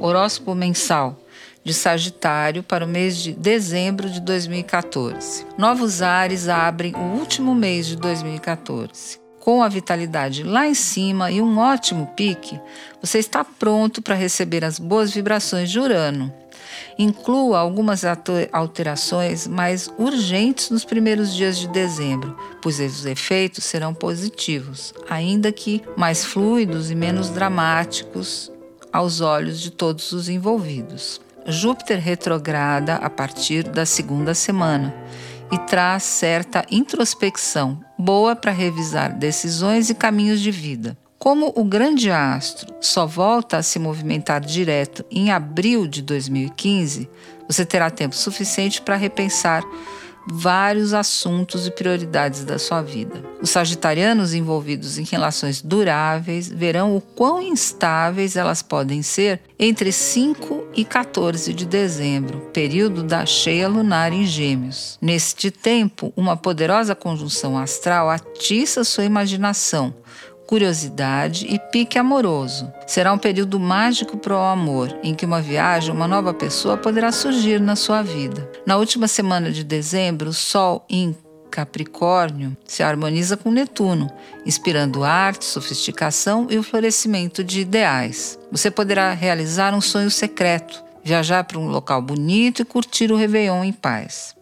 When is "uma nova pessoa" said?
75.94-76.76